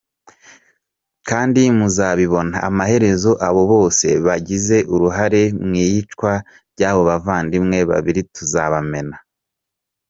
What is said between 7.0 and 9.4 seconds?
bavandimwe babiri tuzabamena.”